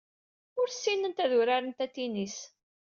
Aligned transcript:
Ur 0.59 0.67
ssinent 0.71 1.23
ad 1.23 1.31
urarent 1.39 1.83
atennis. 1.85 2.37